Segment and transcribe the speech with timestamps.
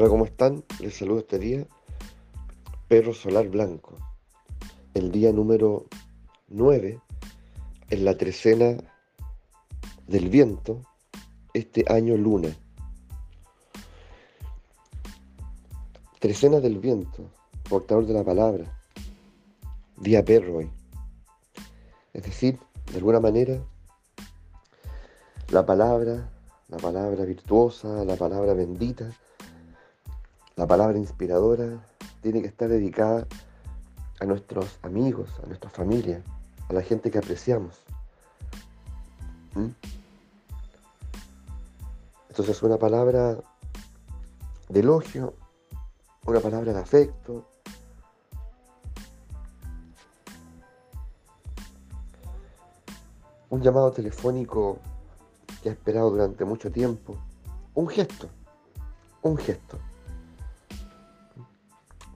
[0.00, 0.62] Hola, ¿cómo están?
[0.78, 1.66] Les saludo este día.
[2.86, 3.96] Perro Solar Blanco.
[4.94, 5.86] El día número
[6.46, 7.00] 9
[7.90, 8.76] en la trecena
[10.06, 10.84] del viento,
[11.52, 12.56] este año luna.
[16.20, 17.28] Trecena del viento,
[17.68, 18.80] portador de la palabra.
[19.96, 20.70] Día perro hoy.
[22.12, 22.60] Es decir,
[22.92, 23.60] de alguna manera,
[25.50, 26.30] la palabra,
[26.68, 29.10] la palabra virtuosa, la palabra bendita,
[30.58, 31.78] la palabra inspiradora
[32.20, 33.28] tiene que estar dedicada
[34.18, 36.20] a nuestros amigos, a nuestra familia,
[36.68, 37.80] a la gente que apreciamos.
[39.54, 39.68] ¿Mm?
[42.30, 43.38] Entonces es una palabra
[44.68, 45.34] de elogio,
[46.26, 47.46] una palabra de afecto.
[53.48, 54.80] Un llamado telefónico
[55.62, 57.16] que ha esperado durante mucho tiempo.
[57.76, 58.28] Un gesto,
[59.22, 59.78] un gesto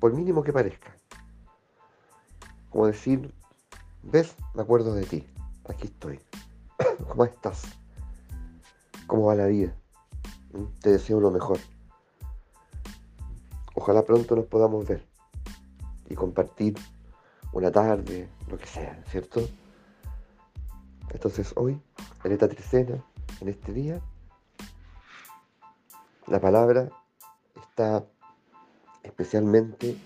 [0.00, 0.94] por mínimo que parezca.
[2.70, 3.32] Como decir,
[4.02, 5.26] ves, me acuerdo de ti,
[5.68, 6.20] aquí estoy.
[7.08, 7.62] ¿Cómo estás?
[9.06, 9.74] ¿Cómo va la vida?
[10.52, 10.80] ¿Mm?
[10.80, 11.58] Te deseo lo mejor.
[13.74, 15.06] Ojalá pronto nos podamos ver
[16.08, 16.74] y compartir
[17.52, 19.40] una tarde, lo que sea, ¿cierto?
[21.10, 21.80] Entonces hoy,
[22.24, 23.02] en esta trecena,
[23.40, 24.00] en este día,
[26.26, 26.90] la palabra
[27.54, 28.04] está
[29.08, 29.96] especialmente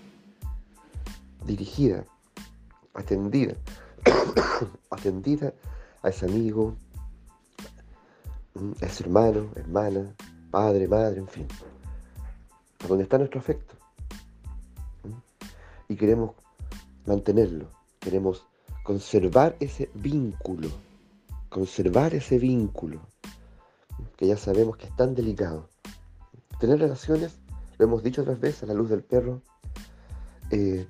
[1.45, 2.05] dirigida,
[2.93, 3.55] atendida,
[4.89, 5.53] atendida
[6.01, 6.75] a ese amigo,
[8.81, 10.15] a ese hermano, hermana,
[10.51, 11.47] padre, madre, en fin,
[12.83, 13.75] a donde está nuestro afecto.
[15.89, 16.31] Y queremos
[17.05, 17.67] mantenerlo,
[17.99, 18.45] queremos
[18.83, 20.69] conservar ese vínculo,
[21.49, 23.01] conservar ese vínculo,
[24.15, 25.69] que ya sabemos que es tan delicado.
[26.59, 27.42] Tener relaciones
[27.83, 29.41] lo hemos dicho otras veces, a la luz del perro.
[30.51, 30.87] Eh,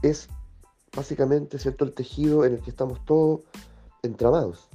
[0.00, 0.30] es
[0.96, 1.84] básicamente ¿cierto?
[1.84, 3.42] el tejido en el que estamos todos
[4.02, 4.66] entramados.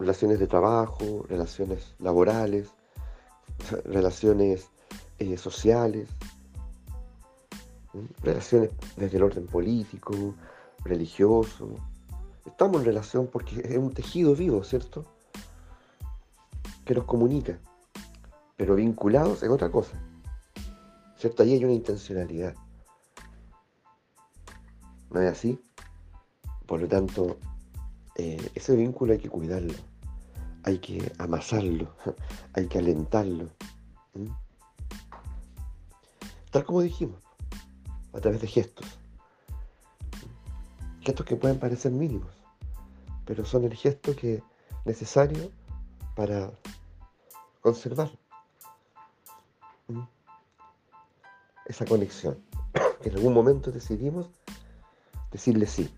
[0.00, 2.70] Relaciones de trabajo, relaciones laborales,
[3.84, 4.66] relaciones
[5.20, 6.08] eh, sociales,
[8.24, 10.34] relaciones desde el orden político,
[10.82, 11.76] religioso.
[12.44, 15.06] Estamos en relación porque es un tejido vivo, ¿cierto?
[16.84, 17.58] Que nos comunica,
[18.56, 20.00] pero vinculados en otra cosa.
[21.16, 21.42] ¿Cierto?
[21.42, 22.54] Ahí hay una intencionalidad.
[25.10, 25.60] ¿No es así?
[26.66, 27.38] Por lo tanto,
[28.16, 29.74] eh, ese vínculo hay que cuidarlo,
[30.64, 31.94] hay que amasarlo,
[32.54, 33.48] hay que alentarlo.
[36.50, 37.22] Tal como dijimos,
[38.12, 38.86] a través de gestos.
[41.00, 42.30] Gestos que pueden parecer mínimos,
[43.24, 44.42] pero son el gesto que
[44.84, 45.50] necesario
[46.14, 46.50] para
[47.60, 48.10] conservar
[51.66, 52.38] esa conexión.
[53.02, 54.30] Que en algún momento decidimos
[55.30, 55.92] decirle sí.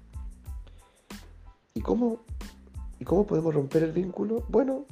[1.75, 2.21] ¿Y cómo,
[3.01, 4.45] ¿Y cómo podemos romper el vínculo?
[4.49, 4.87] Bueno,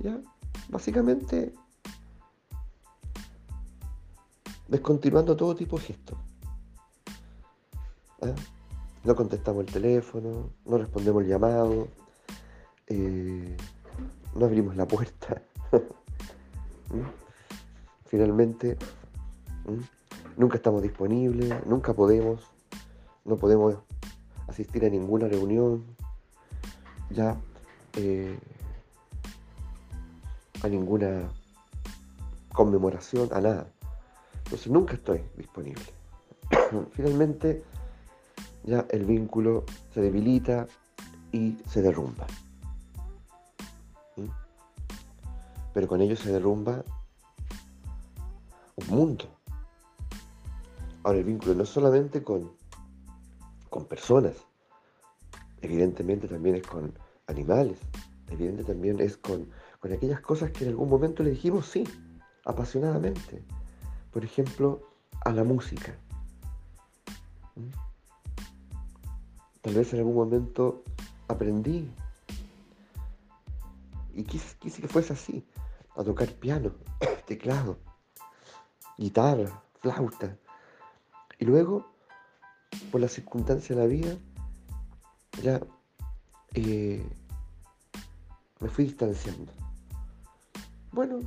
[0.00, 0.20] ya,
[0.68, 1.54] básicamente
[4.68, 6.18] descontinuando todo tipo de gestos.
[8.22, 8.34] ¿Ah?
[9.04, 11.88] No contestamos el teléfono, no respondemos el llamado,
[12.88, 13.56] eh,
[14.34, 15.42] no abrimos la puerta.
[16.90, 17.00] ¿Mm?
[18.06, 18.76] Finalmente,
[19.66, 19.80] ¿Mm?
[20.36, 22.42] nunca estamos disponibles, nunca podemos,
[23.24, 23.76] no podemos
[24.48, 25.84] asistir a ninguna reunión,
[27.10, 27.36] ya
[27.96, 28.38] eh,
[30.62, 31.28] a ninguna
[32.52, 33.66] conmemoración, a nada.
[34.44, 35.82] Entonces nunca estoy disponible.
[36.92, 37.64] Finalmente,
[38.64, 40.66] ya el vínculo se debilita
[41.32, 42.26] y se derrumba.
[45.72, 46.84] Pero con ello se derrumba
[48.76, 49.24] un mundo.
[51.02, 52.50] Ahora el vínculo no es solamente con,
[53.70, 54.34] con personas,
[55.60, 56.92] evidentemente también es con
[57.26, 57.78] animales,
[58.28, 59.48] evidentemente también es con,
[59.78, 61.84] con aquellas cosas que en algún momento le dijimos sí,
[62.44, 63.42] apasionadamente.
[64.12, 64.80] Por ejemplo,
[65.24, 65.94] a la música.
[67.54, 67.68] ¿Mm?
[69.60, 70.84] Tal vez en algún momento
[71.28, 71.90] aprendí
[74.16, 75.46] y quise, quise que fuese así
[75.94, 76.72] a tocar piano,
[77.26, 77.78] teclado,
[78.96, 80.36] guitarra, flauta.
[81.38, 81.86] Y luego,
[82.90, 84.16] por la circunstancia de la vida,
[85.42, 85.60] ya
[86.54, 87.06] eh,
[88.60, 89.52] me fui distanciando.
[90.92, 91.18] Bueno,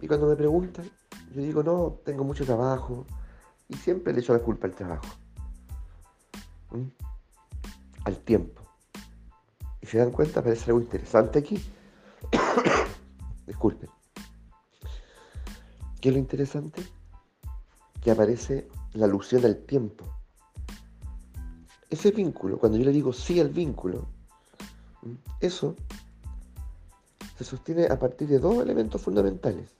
[0.00, 0.90] y cuando me preguntan,
[1.34, 3.06] yo digo, no, tengo mucho trabajo.
[3.68, 5.06] Y siempre le echo la culpa al trabajo.
[8.04, 8.60] Al tiempo.
[9.80, 11.62] Y se dan cuenta, aparece algo interesante aquí.
[13.62, 13.90] Disculpen.
[16.00, 16.82] ¿Qué es lo interesante?
[18.02, 20.04] Que aparece la alusión al tiempo.
[21.88, 24.08] Ese vínculo, cuando yo le digo sí al vínculo,
[25.38, 25.76] eso
[27.38, 29.70] se sostiene a partir de dos elementos fundamentales.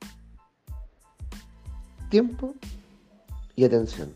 [2.08, 2.54] Tiempo
[3.56, 4.14] y atención.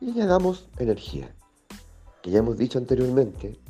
[0.00, 1.34] Y añadamos energía,
[2.22, 3.60] que ya hemos dicho anteriormente,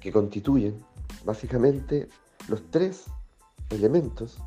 [0.00, 0.84] que constituyen
[1.24, 2.10] básicamente
[2.48, 3.04] los tres
[3.70, 4.38] elementos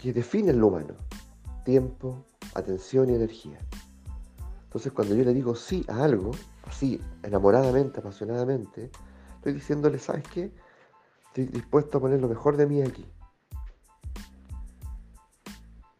[0.00, 0.94] que definen lo humano.
[1.64, 2.24] Tiempo,
[2.54, 3.58] atención y energía.
[4.64, 6.32] Entonces cuando yo le digo sí a algo,
[6.66, 8.90] así, enamoradamente, apasionadamente,
[9.36, 10.52] estoy diciéndole, ¿sabes qué?
[11.28, 13.06] Estoy dispuesto a poner lo mejor de mí aquí.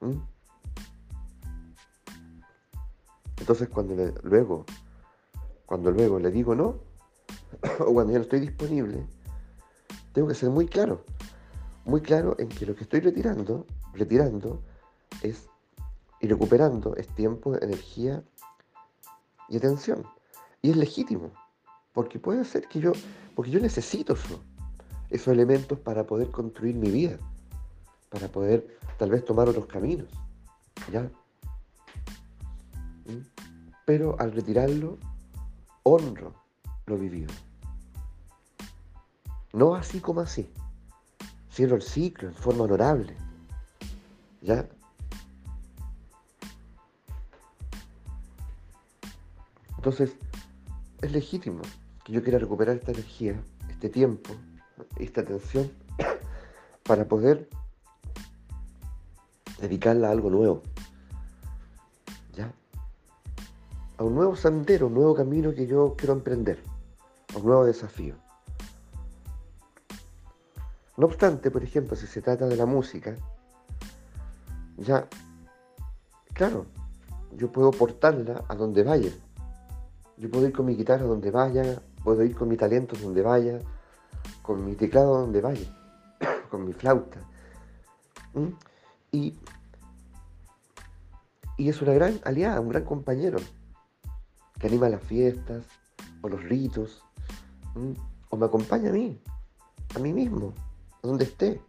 [0.00, 0.20] ¿Mm?
[3.38, 4.64] Entonces cuando luego,
[5.66, 6.76] cuando luego le digo no,
[7.80, 9.06] o cuando ya no estoy disponible,
[10.12, 11.04] tengo que ser muy claro,
[11.86, 14.60] muy claro en que lo que estoy retirando, retirando
[15.22, 15.48] es
[16.20, 18.22] y recuperando es tiempo, energía
[19.48, 20.04] y atención.
[20.62, 21.30] Y es legítimo,
[21.92, 22.92] porque puede ser que yo,
[23.34, 24.40] porque yo necesito eso,
[25.10, 27.18] esos elementos para poder construir mi vida,
[28.10, 30.08] para poder tal vez tomar otros caminos,
[30.90, 31.02] ¿ya?
[33.04, 33.22] ¿Mm?
[33.84, 34.98] Pero al retirarlo,
[35.84, 36.34] honro
[36.86, 37.32] lo vivido.
[39.52, 40.50] No así como así.
[41.56, 43.16] Cierro el ciclo en forma honorable.
[44.42, 44.68] ¿Ya?
[49.78, 50.14] Entonces,
[51.00, 51.62] es legítimo
[52.04, 54.34] que yo quiera recuperar esta energía, este tiempo,
[54.98, 55.72] esta atención,
[56.84, 57.48] para poder
[59.58, 60.62] dedicarla a algo nuevo.
[62.34, 62.52] ¿Ya?
[63.96, 66.62] A un nuevo sendero, un nuevo camino que yo quiero emprender,
[67.34, 68.25] a un nuevo desafío.
[70.96, 73.14] No obstante, por ejemplo, si se trata de la música,
[74.78, 75.06] ya,
[76.32, 76.66] claro,
[77.36, 79.10] yo puedo portarla a donde vaya.
[80.16, 83.58] Yo puedo ir con mi guitarra donde vaya, puedo ir con mi talento donde vaya,
[84.42, 85.66] con mi teclado donde vaya,
[86.50, 87.20] con mi flauta.
[89.12, 89.38] Y,
[91.56, 93.38] y es una gran aliada, un gran compañero
[94.58, 95.64] que anima las fiestas
[96.22, 97.02] o los ritos,
[98.30, 99.20] o me acompaña a mí,
[99.94, 100.65] a mí mismo, a
[101.06, 101.60] donde esté.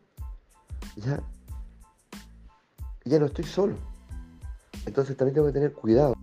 [0.96, 1.22] Ya,
[3.06, 3.76] ya no estoy solo.
[4.86, 6.16] Entonces también tengo que tener cuidado.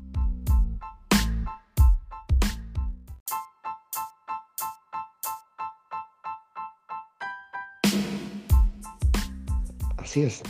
[9.96, 10.42] Así es.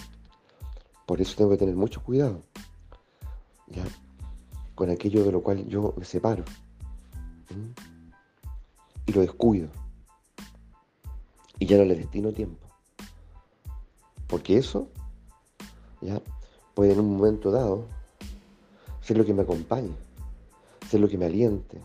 [1.07, 2.41] Por eso tengo que tener mucho cuidado.
[3.69, 3.85] ¿ya?
[4.75, 6.45] Con aquello de lo cual yo me separo.
[9.07, 9.84] Y lo descuido.
[11.65, 12.69] Y ya no le destino tiempo.
[14.27, 14.91] Porque eso
[16.03, 16.21] ya
[16.75, 17.87] puede en un momento dado
[19.01, 19.95] ser lo que me acompañe,
[20.91, 21.81] ser lo que me aliente,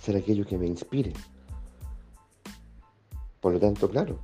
[0.00, 1.14] ser aquello que me inspire.
[3.40, 4.20] Por lo tanto, claro,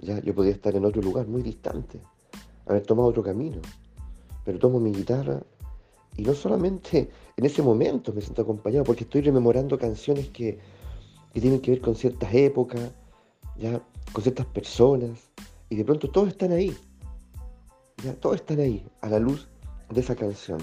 [0.00, 2.00] ya, yo podía estar en otro lugar muy distante,
[2.64, 3.60] haber tomado otro camino,
[4.46, 5.42] pero tomo mi guitarra
[6.16, 10.58] y no solamente en ese momento me siento acompañado, porque estoy rememorando canciones que,
[11.40, 12.90] tienen que ver con ciertas épocas,
[13.56, 13.80] ya,
[14.12, 15.30] con ciertas personas,
[15.68, 16.76] y de pronto todos están ahí,
[18.04, 19.48] ya, todos están ahí, a la luz
[19.90, 20.58] de esa canción,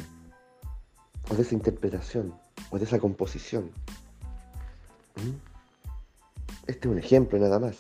[1.30, 2.34] o de esa interpretación,
[2.70, 3.72] o de esa composición.
[5.16, 5.36] ¿Mm?
[6.68, 7.76] Este es un ejemplo nada más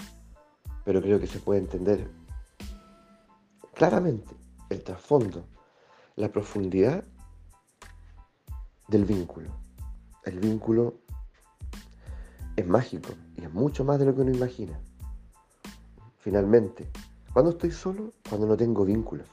[0.89, 2.09] pero creo que se puede entender
[3.75, 4.35] claramente
[4.71, 5.45] el trasfondo,
[6.15, 7.03] la profundidad
[8.87, 9.51] del vínculo.
[10.25, 10.95] El vínculo
[12.59, 14.79] es mágico y es mucho más de lo que uno imagina.
[16.19, 16.87] Finalmente,
[17.33, 18.11] cuando estoy solo?
[18.27, 19.27] Cuando no tengo vínculos.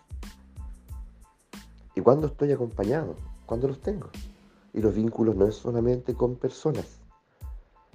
[1.95, 3.17] ¿Y cuando estoy acompañado?
[3.47, 4.11] Cuando los tengo.
[4.73, 7.01] Y los vínculos no es solamente con personas.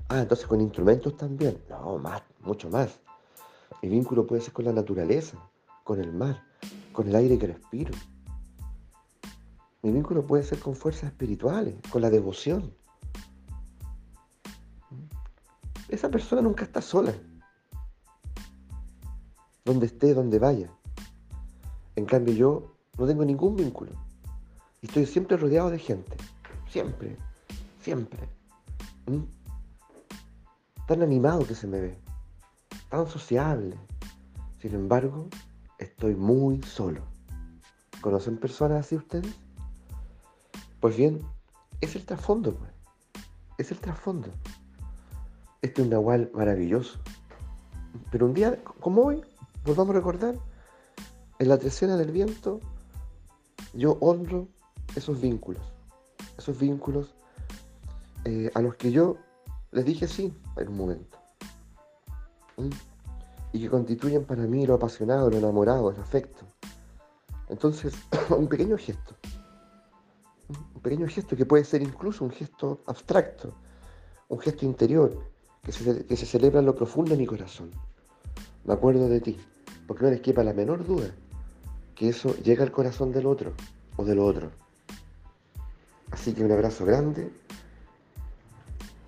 [0.09, 1.57] Ah, entonces con instrumentos también.
[1.69, 2.99] No, más, mucho más.
[3.81, 5.37] Mi vínculo puede ser con la naturaleza,
[5.83, 6.43] con el mar,
[6.91, 7.93] con el aire que respiro.
[9.81, 12.73] Mi vínculo puede ser con fuerzas espirituales, con la devoción.
[15.91, 17.13] Esa persona nunca está sola.
[19.63, 20.71] Donde esté, donde vaya.
[21.95, 23.91] En cambio yo no tengo ningún vínculo.
[24.81, 26.17] Y estoy siempre rodeado de gente.
[26.67, 27.15] Siempre.
[27.79, 28.27] Siempre.
[29.05, 29.21] ¿Mm?
[30.87, 32.11] Tan animado que se me ve
[32.91, 33.77] tan sociable.
[34.59, 35.29] Sin embargo,
[35.79, 37.01] estoy muy solo.
[38.01, 39.33] ¿Conocen personas así ustedes?
[40.81, 41.21] Pues bien,
[41.79, 42.71] es el trasfondo, pues.
[43.57, 44.27] Es el trasfondo.
[45.61, 46.97] Este es un Nahual maravilloso.
[48.09, 49.21] Pero un día como hoy,
[49.63, 50.35] volvamos a recordar,
[51.37, 52.59] en la tracción del viento,
[53.73, 54.47] yo honro
[54.95, 55.61] esos vínculos.
[56.35, 57.13] Esos vínculos
[58.25, 59.17] eh, a los que yo
[59.71, 61.19] les dije sí en un momento.
[63.53, 66.43] Y que constituyen para mí lo apasionado, lo enamorado, el afecto.
[67.49, 67.93] Entonces,
[68.29, 69.15] un pequeño gesto.
[70.49, 73.53] Un pequeño gesto que puede ser incluso un gesto abstracto,
[74.27, 75.30] un gesto interior,
[75.63, 77.71] que se, celebra en lo profundo de mi corazón.
[78.65, 79.37] Me acuerdo de ti,
[79.87, 81.11] porque no les quepa la menor duda
[81.95, 83.53] que eso llega al corazón del otro
[83.95, 84.51] o del otro.
[86.09, 87.31] Así que un abrazo grande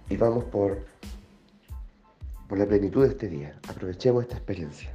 [0.10, 0.86] y vamos por,
[2.48, 3.60] por la plenitud de este día.
[3.68, 4.92] Aprovechemos esta experiencia.